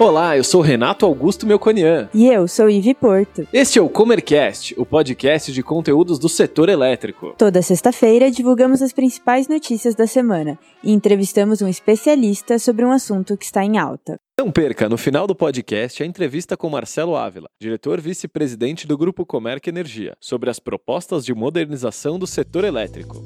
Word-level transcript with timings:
Olá, 0.00 0.34
eu 0.34 0.42
sou 0.42 0.62
Renato 0.62 1.04
Augusto 1.04 1.46
Melconian. 1.46 2.08
E 2.14 2.26
eu 2.26 2.48
sou 2.48 2.70
Ivi 2.70 2.94
Porto. 2.94 3.46
Este 3.52 3.78
é 3.78 3.82
o 3.82 3.88
Comercast, 3.90 4.74
o 4.80 4.86
podcast 4.86 5.52
de 5.52 5.62
conteúdos 5.62 6.18
do 6.18 6.26
setor 6.26 6.70
elétrico. 6.70 7.34
Toda 7.36 7.60
sexta-feira 7.60 8.30
divulgamos 8.30 8.80
as 8.80 8.94
principais 8.94 9.46
notícias 9.46 9.94
da 9.94 10.06
semana 10.06 10.58
e 10.82 10.90
entrevistamos 10.90 11.60
um 11.60 11.68
especialista 11.68 12.58
sobre 12.58 12.82
um 12.82 12.90
assunto 12.90 13.36
que 13.36 13.44
está 13.44 13.62
em 13.62 13.76
alta. 13.76 14.18
Não 14.38 14.50
perca, 14.50 14.88
no 14.88 14.96
final 14.96 15.26
do 15.26 15.34
podcast, 15.34 16.02
a 16.02 16.06
entrevista 16.06 16.56
com 16.56 16.70
Marcelo 16.70 17.14
Ávila, 17.14 17.50
diretor 17.60 18.00
vice-presidente 18.00 18.86
do 18.86 18.96
Grupo 18.96 19.26
Comerc 19.26 19.68
Energia, 19.68 20.14
sobre 20.18 20.48
as 20.48 20.58
propostas 20.58 21.26
de 21.26 21.34
modernização 21.34 22.18
do 22.18 22.26
setor 22.26 22.64
elétrico. 22.64 23.22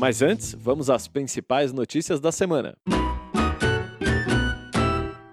Mas 0.00 0.22
antes, 0.22 0.54
vamos 0.54 0.88
às 0.88 1.06
principais 1.06 1.74
notícias 1.74 2.20
da 2.20 2.32
semana. 2.32 2.74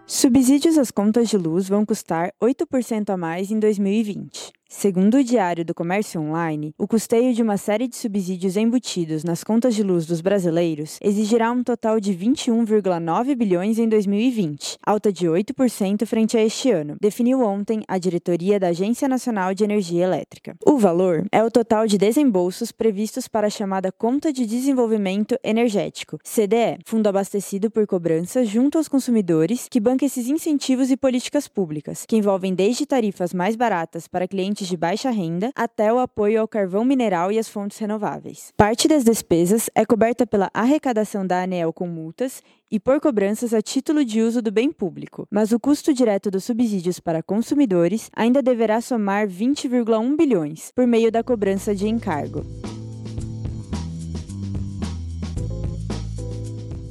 Subsídios 0.05 0.77
às 0.77 0.91
contas 0.91 1.29
de 1.29 1.37
luz 1.37 1.69
vão 1.69 1.85
custar 1.85 2.33
8% 2.43 3.09
a 3.11 3.15
mais 3.15 3.49
em 3.49 3.59
2020. 3.59 4.51
Segundo 4.69 5.17
o 5.17 5.23
Diário 5.23 5.63
do 5.63 5.73
Comércio 5.73 6.19
Online, 6.19 6.73
o 6.77 6.85
custeio 6.85 7.33
de 7.33 7.41
uma 7.41 7.55
série 7.55 7.87
de 7.87 7.95
subsídios 7.95 8.57
embutidos 8.57 9.23
nas 9.23 9.41
contas 9.41 9.73
de 9.73 9.81
luz 9.81 10.05
dos 10.05 10.19
brasileiros 10.19 10.99
exigirá 11.01 11.49
um 11.51 11.63
total 11.63 12.01
de 12.01 12.13
21,9 12.13 13.33
bilhões 13.33 13.79
em 13.79 13.87
2020, 13.87 14.77
alta 14.85 15.11
de 15.11 15.25
8% 15.25 16.05
frente 16.05 16.37
a 16.37 16.43
este 16.43 16.69
ano, 16.69 16.97
definiu 16.99 17.41
ontem 17.41 17.81
a 17.87 17.97
diretoria 17.97 18.59
da 18.59 18.67
Agência 18.67 19.07
Nacional 19.07 19.53
de 19.53 19.63
Energia 19.63 20.03
Elétrica. 20.03 20.53
O 20.65 20.77
valor 20.77 21.25
é 21.31 21.41
o 21.41 21.49
total 21.49 21.87
de 21.87 21.97
desembolsos 21.97 22.69
previstos 22.73 23.25
para 23.25 23.47
a 23.47 23.49
chamada 23.49 23.89
Conta 23.89 24.33
de 24.33 24.45
Desenvolvimento 24.45 25.39
Energético, 25.45 26.19
CDE, 26.23 26.79
fundo 26.85 27.07
abastecido 27.07 27.71
por 27.71 27.87
cobranças 27.87 28.49
junto 28.49 28.77
aos 28.77 28.89
consumidores 28.89 29.67
que 29.69 29.79
banca 29.79 30.05
esses 30.05 30.27
incentivos 30.27 30.91
e 30.91 30.97
políticas 30.97 31.47
públicas, 31.47 32.03
que 32.05 32.17
envolvem 32.17 32.53
desde 32.53 32.85
tarifas 32.85 33.33
mais 33.33 33.55
baratas 33.55 34.09
para 34.09 34.27
clientes 34.27 34.56
de 34.65 34.77
baixa 34.77 35.09
renda 35.09 35.51
até 35.53 35.91
o 35.91 35.99
apoio 35.99 36.39
ao 36.39 36.47
carvão 36.47 36.85
mineral 36.85 37.31
e 37.31 37.37
às 37.37 37.49
fontes 37.49 37.77
renováveis. 37.77 38.53
Parte 38.55 38.87
das 38.87 39.03
despesas 39.03 39.69
é 39.75 39.85
coberta 39.85 40.25
pela 40.25 40.49
arrecadação 40.53 41.27
da 41.27 41.43
ANEEL 41.43 41.73
com 41.73 41.87
multas 41.87 42.41
e 42.71 42.79
por 42.79 42.99
cobranças 43.01 43.53
a 43.53 43.61
título 43.61 44.05
de 44.05 44.21
uso 44.21 44.41
do 44.41 44.51
bem 44.51 44.71
público, 44.71 45.27
mas 45.29 45.51
o 45.51 45.59
custo 45.59 45.93
direto 45.93 46.31
dos 46.31 46.43
subsídios 46.45 46.99
para 46.99 47.23
consumidores 47.23 48.09
ainda 48.15 48.41
deverá 48.41 48.79
somar 48.81 49.27
20,1 49.27 50.15
bilhões 50.15 50.71
por 50.75 50.87
meio 50.87 51.11
da 51.11 51.23
cobrança 51.23 51.75
de 51.75 51.87
encargo. 51.87 52.45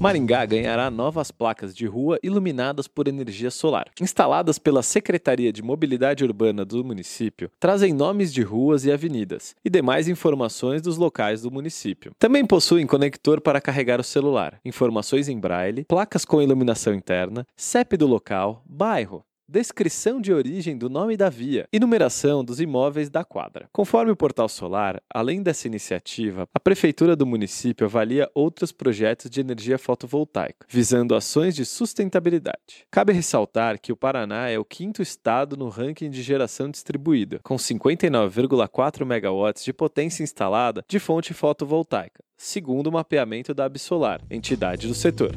Maringá 0.06 0.46
ganhará 0.46 0.88
novas 0.88 1.32
placas 1.32 1.74
de 1.74 1.84
rua 1.84 2.16
iluminadas 2.22 2.86
por 2.86 3.08
energia 3.08 3.50
solar. 3.50 3.86
Instaladas 4.00 4.56
pela 4.56 4.80
Secretaria 4.80 5.52
de 5.52 5.64
Mobilidade 5.64 6.22
Urbana 6.22 6.64
do 6.64 6.84
município, 6.84 7.50
trazem 7.58 7.92
nomes 7.92 8.32
de 8.32 8.40
ruas 8.40 8.84
e 8.84 8.92
avenidas 8.92 9.56
e 9.64 9.68
demais 9.68 10.06
informações 10.06 10.80
dos 10.80 10.96
locais 10.96 11.42
do 11.42 11.50
município. 11.50 12.12
Também 12.20 12.46
possuem 12.46 12.86
conector 12.86 13.40
para 13.40 13.60
carregar 13.60 13.98
o 13.98 14.04
celular, 14.04 14.60
informações 14.64 15.28
em 15.28 15.40
braille, 15.40 15.84
placas 15.88 16.24
com 16.24 16.40
iluminação 16.40 16.94
interna, 16.94 17.44
CEP 17.56 17.96
do 17.96 18.06
local, 18.06 18.62
bairro, 18.64 19.24
descrição 19.48 20.20
de 20.20 20.32
origem 20.32 20.76
do 20.76 20.90
nome 20.90 21.16
da 21.16 21.28
via 21.28 21.68
e 21.72 21.78
numeração 21.78 22.44
dos 22.44 22.60
imóveis 22.60 23.08
da 23.08 23.24
quadra. 23.24 23.68
Conforme 23.72 24.10
o 24.10 24.16
Portal 24.16 24.48
Solar, 24.48 25.00
além 25.08 25.42
dessa 25.42 25.66
iniciativa, 25.66 26.48
a 26.52 26.60
Prefeitura 26.60 27.14
do 27.14 27.24
município 27.24 27.86
avalia 27.86 28.28
outros 28.34 28.72
projetos 28.72 29.30
de 29.30 29.40
energia 29.40 29.78
fotovoltaica, 29.78 30.66
visando 30.68 31.14
ações 31.14 31.54
de 31.54 31.64
sustentabilidade. 31.64 32.86
Cabe 32.90 33.12
ressaltar 33.12 33.80
que 33.80 33.92
o 33.92 33.96
Paraná 33.96 34.48
é 34.48 34.58
o 34.58 34.64
quinto 34.64 35.00
estado 35.00 35.56
no 35.56 35.68
ranking 35.68 36.10
de 36.10 36.22
geração 36.22 36.68
distribuída, 36.68 37.40
com 37.42 37.56
59,4 37.56 39.04
megawatts 39.04 39.64
de 39.64 39.72
potência 39.72 40.22
instalada 40.22 40.84
de 40.88 40.98
fonte 40.98 41.32
fotovoltaica, 41.32 42.22
segundo 42.36 42.88
o 42.88 42.92
mapeamento 42.92 43.54
da 43.54 43.64
Absolar, 43.64 44.20
entidade 44.30 44.88
do 44.88 44.94
setor. 44.94 45.32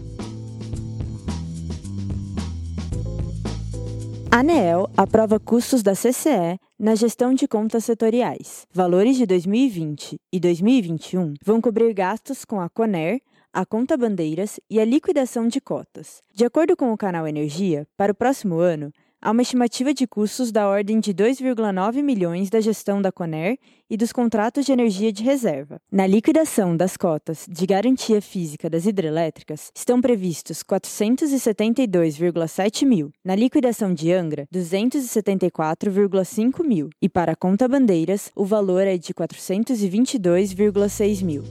A 4.31 4.41
ANEEL 4.41 4.87
aprova 4.95 5.39
custos 5.39 5.81
da 5.81 5.93
CCE 5.93 6.59
na 6.77 6.93
gestão 6.93 7.33
de 7.33 7.47
contas 7.47 7.83
setoriais. 7.83 8.67
Valores 8.71 9.17
de 9.17 9.25
2020 9.25 10.21
e 10.31 10.39
2021 10.39 11.33
vão 11.43 11.59
cobrir 11.59 11.91
gastos 11.95 12.45
com 12.45 12.61
a 12.61 12.69
CONER, 12.69 13.21
a 13.51 13.65
conta 13.65 13.97
bandeiras 13.97 14.59
e 14.69 14.79
a 14.79 14.85
liquidação 14.85 15.47
de 15.47 15.59
cotas. 15.59 16.21
De 16.31 16.45
acordo 16.45 16.77
com 16.77 16.93
o 16.93 16.97
canal 16.97 17.27
Energia, 17.27 17.87
para 17.97 18.11
o 18.11 18.15
próximo 18.15 18.59
ano, 18.59 18.93
há 19.21 19.31
uma 19.31 19.41
estimativa 19.41 19.93
de 19.93 20.07
custos 20.07 20.49
da 20.51 20.67
ordem 20.67 20.99
de 20.99 21.13
2,9 21.13 22.03
milhões 22.03 22.49
da 22.49 22.59
gestão 22.59 23.01
da 23.01 23.09
Coner 23.11 23.57
e 23.89 23.95
dos 23.97 24.11
contratos 24.11 24.65
de 24.65 24.71
energia 24.71 25.11
de 25.11 25.23
reserva. 25.23 25.81
Na 25.91 26.05
liquidação 26.05 26.77
das 26.77 26.95
cotas 26.95 27.47
de 27.49 27.65
garantia 27.65 28.21
física 28.21 28.69
das 28.69 28.85
hidrelétricas, 28.85 29.71
estão 29.75 29.99
previstos 29.99 30.61
472,7 30.63 32.85
mil. 32.85 33.11
Na 33.23 33.35
liquidação 33.35 33.91
de 33.93 34.13
Angra, 34.13 34.47
274,5 34.53 36.63
mil. 36.63 36.89
E 37.01 37.09
para 37.09 37.31
a 37.31 37.35
conta 37.35 37.67
bandeiras, 37.67 38.31
o 38.35 38.45
valor 38.45 38.85
é 38.87 38.95
de 38.97 39.11
422,6 39.13 41.23
mil. 41.23 41.43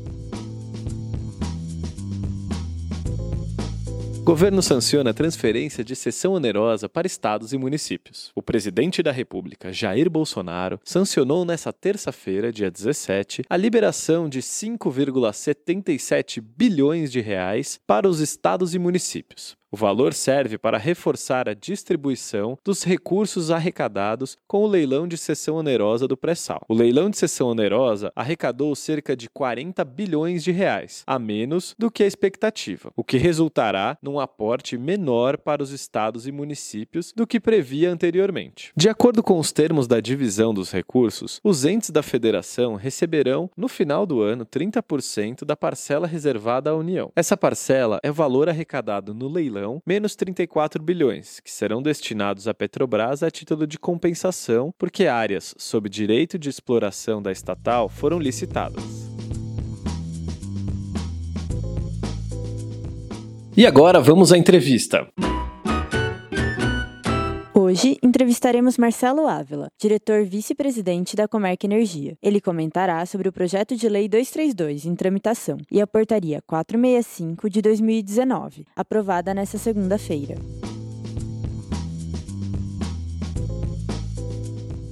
Governo 4.29 4.61
sanciona 4.63 5.09
a 5.09 5.15
transferência 5.15 5.83
de 5.83 5.97
cessão 5.97 6.35
onerosa 6.35 6.87
para 6.87 7.07
estados 7.07 7.55
e 7.55 7.57
municípios. 7.57 8.31
O 8.35 8.43
presidente 8.43 9.03
da 9.03 9.11
República, 9.11 9.73
Jair 9.73 10.11
Bolsonaro, 10.11 10.79
sancionou 10.85 11.47
nesta 11.47 11.73
terça-feira, 11.73 12.53
dia 12.53 12.71
17, 12.71 13.45
a 13.49 13.57
liberação 13.57 14.29
de 14.29 14.43
5,77 14.43 16.43
bilhões 16.43 17.11
de 17.11 17.23
reais 17.23 17.81
para 17.87 18.07
os 18.07 18.21
estados 18.21 18.75
e 18.75 18.79
municípios. 18.79 19.57
O 19.71 19.77
valor 19.77 20.15
serve 20.15 20.57
para 20.57 20.79
reforçar 20.79 21.47
a 21.47 21.53
distribuição 21.53 22.59
dos 22.65 22.85
recursos 22.85 23.51
arrecadados 23.51 24.35
com 24.47 24.63
o 24.63 24.67
leilão 24.67 25.07
de 25.07 25.19
cessão 25.19 25.57
onerosa 25.57 26.09
do 26.09 26.17
pré-sal. 26.17 26.65
O 26.67 26.73
leilão 26.73 27.11
de 27.11 27.19
cessão 27.19 27.49
onerosa 27.49 28.11
arrecadou 28.17 28.75
cerca 28.75 29.15
de 29.15 29.29
40 29.29 29.85
bilhões 29.85 30.43
de 30.43 30.53
reais, 30.53 31.03
a 31.07 31.19
menos 31.19 31.75
do 31.79 31.91
que 31.91 32.03
a 32.03 32.07
expectativa, 32.07 32.91
o 32.97 33.05
que 33.05 33.19
resultará 33.19 33.99
num 34.03 34.19
aporte 34.19 34.79
menor 34.79 35.37
para 35.37 35.63
os 35.63 35.71
estados 35.71 36.27
e 36.27 36.33
municípios 36.33 37.13
do 37.15 37.27
que 37.27 37.39
previa 37.39 37.93
anteriormente. 37.93 38.73
De 38.75 38.89
acordo 38.89 39.23
com 39.23 39.39
os 39.39 39.53
termos 39.53 39.87
da 39.87 40.01
divisão 40.01 40.55
dos 40.55 40.73
recursos, 40.73 41.41
os 41.45 41.67
entes 41.67 41.91
da 41.91 42.03
federação 42.03 42.75
receberão, 42.75 43.51
no 43.55 43.69
final 43.69 44.07
do 44.07 44.23
ano, 44.23 44.47
30% 44.47 45.45
da 45.45 45.55
parcela 45.55 46.07
reservada 46.07 46.71
à 46.71 46.75
União. 46.75 47.13
Essa 47.15 47.37
parcela 47.37 48.01
é 48.03 48.11
o 48.11 48.15
valor 48.15 48.49
arrecadado 48.49 49.13
no 49.13 49.29
leilão 49.29 49.58
leilão, 49.59 49.83
menos 49.85 50.15
34 50.15 50.83
bilhões, 50.83 51.41
que 51.41 51.51
serão 51.51 51.83
destinados 51.83 52.47
à 52.47 52.55
Petrobras 52.55 53.23
a 53.23 53.31
título 53.31 53.67
de 53.67 53.79
compensação, 53.79 54.73
porque 54.79 55.07
áreas 55.07 55.55
sob 55.59 55.89
direito 55.89 56.39
de 56.39 56.49
exploração 56.49 57.21
da 57.21 57.33
estatal 57.33 57.89
foram 57.89 58.19
licitadas. 58.19 58.85
E 63.57 63.67
agora 63.67 64.01
vamos 64.01 64.33
à 64.33 64.39
entrevista. 64.39 65.09
Hoje 67.69 67.99
entrevistaremos 68.03 68.79
Marcelo 68.79 69.27
Ávila, 69.27 69.69
diretor 69.79 70.25
vice-presidente 70.25 71.15
da 71.15 71.29
Comerc 71.29 71.65
Energia. 71.65 72.17
Ele 72.23 72.41
comentará 72.41 73.05
sobre 73.05 73.29
o 73.29 73.33
projeto 73.33 73.77
de 73.77 73.87
lei 73.91 74.09
232 74.09 74.87
em 74.87 74.95
tramitação 74.95 75.59
e 75.71 75.79
a 75.79 75.87
portaria 75.87 76.41
465 76.47 77.51
de 77.51 77.61
2019, 77.61 78.65
aprovada 78.75 79.35
nesta 79.35 79.59
segunda-feira. 79.59 80.37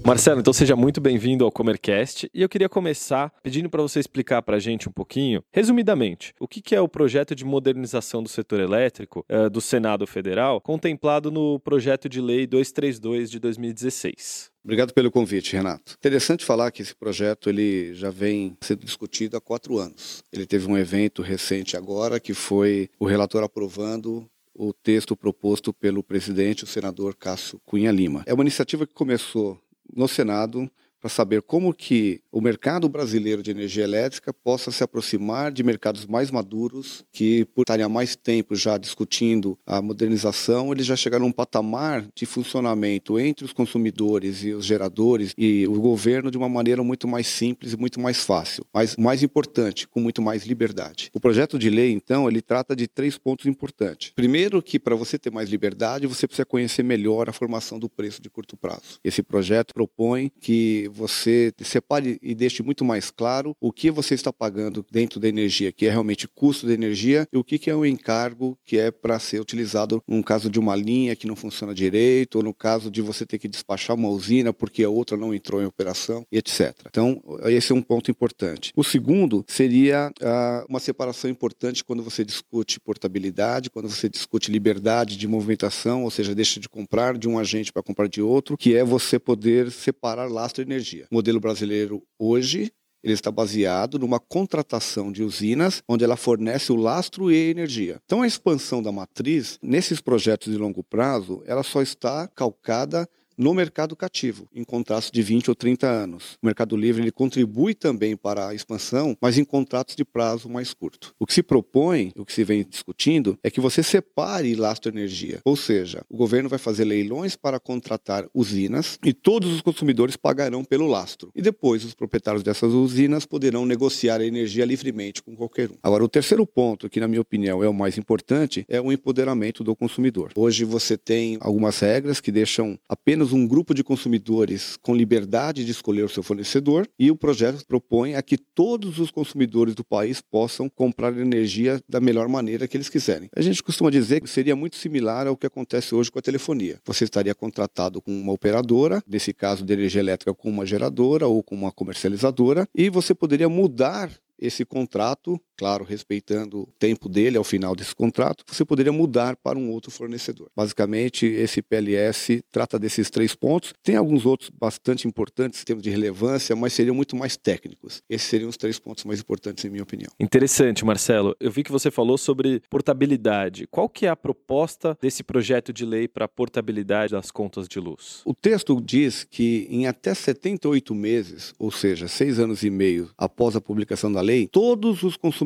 Marcelo, 0.06 0.38
então 0.38 0.52
seja 0.52 0.76
muito 0.76 1.00
bem-vindo 1.00 1.44
ao 1.44 1.50
Comercast 1.50 2.30
e 2.32 2.40
eu 2.40 2.48
queria 2.48 2.68
começar 2.68 3.32
pedindo 3.42 3.68
para 3.68 3.82
você 3.82 3.98
explicar 3.98 4.40
para 4.40 4.54
a 4.54 4.60
gente 4.60 4.88
um 4.88 4.92
pouquinho, 4.92 5.42
resumidamente, 5.50 6.32
o 6.38 6.46
que 6.46 6.76
é 6.76 6.80
o 6.80 6.88
projeto 6.88 7.34
de 7.34 7.44
modernização 7.44 8.22
do 8.22 8.28
setor 8.28 8.60
elétrico 8.60 9.26
uh, 9.28 9.50
do 9.50 9.60
Senado 9.60 10.06
Federal 10.06 10.60
contemplado 10.60 11.28
no 11.28 11.58
projeto 11.58 12.08
de 12.08 12.20
lei 12.20 12.46
232 12.46 13.28
de 13.32 13.40
2016. 13.40 14.48
Obrigado 14.62 14.94
pelo 14.94 15.10
convite, 15.10 15.56
Renato. 15.56 15.96
Interessante 15.98 16.44
falar 16.44 16.70
que 16.70 16.82
esse 16.82 16.94
projeto 16.94 17.50
ele 17.50 17.92
já 17.92 18.08
vem 18.08 18.56
sendo 18.60 18.84
discutido 18.84 19.36
há 19.36 19.40
quatro 19.40 19.76
anos. 19.76 20.22
Ele 20.32 20.46
teve 20.46 20.70
um 20.70 20.78
evento 20.78 21.20
recente 21.20 21.76
agora 21.76 22.20
que 22.20 22.32
foi 22.32 22.88
o 23.00 23.06
relator 23.06 23.42
aprovando 23.42 24.24
o 24.58 24.72
texto 24.72 25.16
proposto 25.16 25.72
pelo 25.72 26.02
presidente, 26.02 26.64
o 26.64 26.66
senador 26.66 27.14
Cássio 27.14 27.60
Cunha 27.64 27.90
Lima. 27.90 28.22
É 28.26 28.32
uma 28.32 28.42
iniciativa 28.42 28.86
que 28.86 28.94
começou 28.94 29.60
no 29.94 30.08
Senado 30.08 30.70
para 31.06 31.10
saber 31.10 31.40
como 31.40 31.72
que 31.72 32.20
o 32.32 32.40
mercado 32.40 32.88
brasileiro 32.88 33.40
de 33.40 33.52
energia 33.52 33.84
elétrica 33.84 34.32
possa 34.32 34.72
se 34.72 34.82
aproximar 34.82 35.52
de 35.52 35.62
mercados 35.62 36.04
mais 36.04 36.32
maduros, 36.32 37.04
que 37.12 37.44
por 37.54 37.62
estarem 37.62 37.84
há 37.84 37.88
mais 37.88 38.16
tempo 38.16 38.56
já 38.56 38.76
discutindo 38.76 39.56
a 39.64 39.80
modernização, 39.80 40.72
eles 40.72 40.84
já 40.84 40.96
chegaram 40.96 41.26
a 41.26 41.28
um 41.28 41.32
patamar 41.32 42.08
de 42.12 42.26
funcionamento 42.26 43.20
entre 43.20 43.44
os 43.44 43.52
consumidores 43.52 44.42
e 44.42 44.52
os 44.52 44.64
geradores 44.64 45.32
e 45.38 45.64
o 45.68 45.80
governo 45.80 46.28
de 46.28 46.36
uma 46.36 46.48
maneira 46.48 46.82
muito 46.82 47.06
mais 47.06 47.28
simples 47.28 47.74
e 47.74 47.76
muito 47.76 48.00
mais 48.00 48.24
fácil, 48.24 48.66
mas 48.74 48.96
mais 48.96 49.22
importante, 49.22 49.86
com 49.86 50.00
muito 50.00 50.20
mais 50.20 50.44
liberdade. 50.44 51.08
O 51.14 51.20
projeto 51.20 51.56
de 51.56 51.70
lei, 51.70 51.92
então, 51.92 52.28
ele 52.28 52.42
trata 52.42 52.74
de 52.74 52.88
três 52.88 53.16
pontos 53.16 53.46
importantes. 53.46 54.10
Primeiro, 54.16 54.60
que 54.60 54.76
para 54.76 54.96
você 54.96 55.16
ter 55.16 55.30
mais 55.30 55.48
liberdade, 55.48 56.08
você 56.08 56.26
precisa 56.26 56.44
conhecer 56.44 56.82
melhor 56.82 57.28
a 57.28 57.32
formação 57.32 57.78
do 57.78 57.88
preço 57.88 58.20
de 58.20 58.28
curto 58.28 58.56
prazo. 58.56 58.98
Esse 59.04 59.22
projeto 59.22 59.72
propõe 59.72 60.32
que 60.40 60.90
você 60.96 61.52
separe 61.62 62.18
e 62.22 62.34
deixe 62.34 62.62
muito 62.62 62.84
mais 62.84 63.10
claro 63.10 63.54
o 63.60 63.72
que 63.72 63.90
você 63.90 64.14
está 64.14 64.32
pagando 64.32 64.84
dentro 64.90 65.20
da 65.20 65.28
energia, 65.28 65.70
que 65.72 65.86
é 65.86 65.90
realmente 65.90 66.26
custo 66.26 66.66
da 66.66 66.72
energia, 66.72 67.26
e 67.32 67.36
o 67.36 67.44
que 67.44 67.70
é 67.70 67.76
um 67.76 67.84
encargo 67.84 68.58
que 68.64 68.78
é 68.78 68.90
para 68.90 69.18
ser 69.18 69.40
utilizado 69.40 70.02
num 70.06 70.22
caso 70.22 70.48
de 70.48 70.58
uma 70.58 70.74
linha 70.74 71.16
que 71.16 71.26
não 71.26 71.36
funciona 71.36 71.74
direito, 71.74 72.36
ou 72.36 72.42
no 72.42 72.54
caso 72.54 72.90
de 72.90 73.02
você 73.02 73.26
ter 73.26 73.38
que 73.38 73.48
despachar 73.48 73.96
uma 73.96 74.08
usina 74.08 74.52
porque 74.52 74.82
a 74.82 74.90
outra 74.90 75.16
não 75.16 75.34
entrou 75.34 75.62
em 75.62 75.66
operação, 75.66 76.26
etc. 76.32 76.74
Então, 76.88 77.20
esse 77.44 77.72
é 77.72 77.74
um 77.74 77.82
ponto 77.82 78.10
importante. 78.10 78.72
O 78.74 78.84
segundo 78.84 79.44
seria 79.46 80.10
uh, 80.20 80.66
uma 80.68 80.80
separação 80.80 81.30
importante 81.30 81.84
quando 81.84 82.02
você 82.02 82.24
discute 82.24 82.80
portabilidade, 82.80 83.70
quando 83.70 83.88
você 83.88 84.08
discute 84.08 84.50
liberdade 84.50 85.16
de 85.16 85.28
movimentação, 85.28 86.04
ou 86.04 86.10
seja, 86.10 86.34
deixa 86.34 86.60
de 86.60 86.68
comprar 86.68 87.16
de 87.18 87.28
um 87.28 87.38
agente 87.38 87.72
para 87.72 87.82
comprar 87.82 88.08
de 88.08 88.22
outro, 88.22 88.56
que 88.56 88.74
é 88.74 88.84
você 88.84 89.18
poder 89.18 89.70
separar 89.70 90.30
lastro 90.30 90.62
e 90.62 90.66
energia. 90.66 90.85
O 91.10 91.14
modelo 91.14 91.40
brasileiro 91.40 92.02
hoje 92.18 92.72
ele 93.02 93.14
está 93.14 93.30
baseado 93.30 93.98
numa 93.98 94.18
contratação 94.18 95.12
de 95.12 95.22
usinas 95.22 95.82
onde 95.88 96.02
ela 96.02 96.16
fornece 96.16 96.72
o 96.72 96.76
lastro 96.76 97.30
e 97.30 97.34
a 97.34 97.50
energia. 97.50 98.00
Então 98.04 98.22
a 98.22 98.26
expansão 98.26 98.82
da 98.82 98.90
matriz 98.90 99.58
nesses 99.62 100.00
projetos 100.00 100.52
de 100.52 100.58
longo 100.58 100.82
prazo, 100.82 101.42
ela 101.46 101.62
só 101.62 101.82
está 101.82 102.26
calcada 102.28 103.08
no 103.36 103.52
mercado 103.52 103.94
cativo, 103.94 104.48
em 104.54 104.64
contratos 104.64 105.10
de 105.10 105.22
20 105.22 105.50
ou 105.50 105.54
30 105.54 105.86
anos. 105.86 106.38
O 106.42 106.46
Mercado 106.46 106.76
Livre 106.76 107.02
ele 107.02 107.12
contribui 107.12 107.74
também 107.74 108.16
para 108.16 108.48
a 108.48 108.54
expansão, 108.54 109.16
mas 109.20 109.38
em 109.38 109.44
contratos 109.44 109.94
de 109.94 110.04
prazo 110.04 110.48
mais 110.48 110.72
curto. 110.72 111.14
O 111.18 111.26
que 111.26 111.34
se 111.34 111.42
propõe, 111.42 112.12
o 112.16 112.24
que 112.24 112.32
se 112.32 112.44
vem 112.44 112.64
discutindo, 112.68 113.38
é 113.42 113.50
que 113.50 113.60
você 113.60 113.82
separe 113.82 114.54
lastro 114.54 114.90
energia, 114.90 115.40
ou 115.44 115.56
seja, 115.56 116.02
o 116.08 116.16
governo 116.16 116.48
vai 116.48 116.58
fazer 116.58 116.84
leilões 116.84 117.36
para 117.36 117.60
contratar 117.60 118.26
usinas 118.34 118.98
e 119.04 119.12
todos 119.12 119.52
os 119.52 119.60
consumidores 119.60 120.16
pagarão 120.16 120.64
pelo 120.64 120.86
lastro. 120.86 121.30
E 121.34 121.42
depois 121.42 121.84
os 121.84 121.94
proprietários 121.94 122.42
dessas 122.42 122.72
usinas 122.72 123.26
poderão 123.26 123.66
negociar 123.66 124.20
a 124.20 124.26
energia 124.26 124.64
livremente 124.64 125.22
com 125.22 125.36
qualquer 125.36 125.70
um. 125.70 125.76
Agora, 125.82 126.04
o 126.04 126.08
terceiro 126.08 126.46
ponto, 126.46 126.88
que 126.88 127.00
na 127.00 127.08
minha 127.08 127.20
opinião 127.20 127.62
é 127.62 127.68
o 127.68 127.74
mais 127.74 127.98
importante, 127.98 128.64
é 128.68 128.80
o 128.80 128.92
empoderamento 128.92 129.62
do 129.62 129.74
consumidor. 129.76 130.32
Hoje 130.34 130.64
você 130.64 130.96
tem 130.96 131.36
algumas 131.40 131.78
regras 131.78 132.20
que 132.20 132.32
deixam 132.32 132.78
apenas 132.88 133.25
um 133.32 133.46
grupo 133.46 133.74
de 133.74 133.84
consumidores 133.84 134.76
com 134.82 134.94
liberdade 134.94 135.64
de 135.64 135.70
escolher 135.70 136.04
o 136.04 136.08
seu 136.08 136.22
fornecedor 136.22 136.88
e 136.98 137.10
o 137.10 137.16
projeto 137.16 137.64
propõe 137.66 138.14
a 138.14 138.22
que 138.22 138.36
todos 138.36 138.98
os 138.98 139.10
consumidores 139.10 139.74
do 139.74 139.84
país 139.84 140.20
possam 140.20 140.68
comprar 140.68 141.16
energia 141.16 141.80
da 141.88 142.00
melhor 142.00 142.28
maneira 142.28 142.66
que 142.66 142.76
eles 142.76 142.88
quiserem. 142.88 143.28
A 143.34 143.40
gente 143.40 143.62
costuma 143.62 143.90
dizer 143.90 144.20
que 144.20 144.28
seria 144.28 144.56
muito 144.56 144.76
similar 144.76 145.26
ao 145.26 145.36
que 145.36 145.46
acontece 145.46 145.94
hoje 145.94 146.10
com 146.10 146.18
a 146.18 146.22
telefonia. 146.22 146.80
Você 146.84 147.04
estaria 147.04 147.34
contratado 147.34 148.00
com 148.00 148.12
uma 148.12 148.32
operadora, 148.32 149.02
nesse 149.06 149.32
caso 149.32 149.64
de 149.64 149.72
energia 149.72 150.00
elétrica 150.00 150.34
com 150.34 150.50
uma 150.50 150.66
geradora 150.66 151.26
ou 151.26 151.42
com 151.42 151.54
uma 151.54 151.72
comercializadora, 151.72 152.68
e 152.74 152.88
você 152.90 153.14
poderia 153.14 153.48
mudar 153.48 154.10
esse 154.38 154.64
contrato, 154.64 155.40
claro, 155.56 155.84
respeitando 155.84 156.60
o 156.60 156.68
tempo 156.78 157.08
dele 157.08 157.36
ao 157.36 157.44
final 157.44 157.74
desse 157.74 157.94
contrato, 157.94 158.44
você 158.46 158.64
poderia 158.64 158.92
mudar 158.92 159.36
para 159.36 159.58
um 159.58 159.70
outro 159.70 159.90
fornecedor. 159.90 160.48
Basicamente, 160.54 161.26
esse 161.26 161.62
PLS 161.62 162.42
trata 162.52 162.78
desses 162.78 163.08
três 163.10 163.34
pontos. 163.34 163.72
Tem 163.82 163.96
alguns 163.96 164.26
outros 164.26 164.50
bastante 164.50 165.08
importantes 165.08 165.62
em 165.62 165.64
termos 165.64 165.82
de 165.82 165.90
relevância, 165.90 166.54
mas 166.54 166.72
seriam 166.72 166.94
muito 166.94 167.16
mais 167.16 167.36
técnicos. 167.36 168.02
Esses 168.08 168.28
seriam 168.28 168.50
os 168.50 168.56
três 168.56 168.78
pontos 168.78 169.04
mais 169.04 169.20
importantes, 169.20 169.64
em 169.64 169.70
minha 169.70 169.82
opinião. 169.82 170.10
Interessante, 170.20 170.84
Marcelo. 170.84 171.34
Eu 171.40 171.50
vi 171.50 171.62
que 171.62 171.72
você 171.72 171.90
falou 171.90 172.18
sobre 172.18 172.62
portabilidade. 172.68 173.66
Qual 173.70 173.88
que 173.88 174.06
é 174.06 174.08
a 174.08 174.16
proposta 174.16 174.96
desse 175.00 175.22
projeto 175.22 175.72
de 175.72 175.84
lei 175.84 176.06
para 176.06 176.26
a 176.26 176.28
portabilidade 176.28 177.12
das 177.12 177.30
contas 177.30 177.66
de 177.66 177.80
luz? 177.80 178.20
O 178.24 178.34
texto 178.34 178.80
diz 178.80 179.24
que 179.24 179.66
em 179.70 179.86
até 179.86 180.12
78 180.12 180.94
meses, 180.94 181.54
ou 181.58 181.70
seja, 181.70 182.08
seis 182.08 182.38
anos 182.38 182.62
e 182.62 182.70
meio 182.70 183.10
após 183.16 183.56
a 183.56 183.60
publicação 183.60 184.12
da 184.12 184.20
lei, 184.20 184.48
todos 184.48 185.02
os 185.02 185.16
consumidores 185.16 185.45